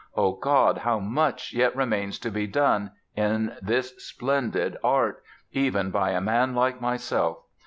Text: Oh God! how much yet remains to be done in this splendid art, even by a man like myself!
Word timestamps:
Oh 0.15 0.31
God! 0.31 0.79
how 0.79 0.97
much 0.99 1.53
yet 1.53 1.75
remains 1.75 2.17
to 2.17 2.31
be 2.31 2.47
done 2.47 2.89
in 3.15 3.55
this 3.61 3.93
splendid 4.03 4.75
art, 4.83 5.21
even 5.51 5.91
by 5.91 6.09
a 6.09 6.19
man 6.21 6.55
like 6.55 6.81
myself! 6.81 7.43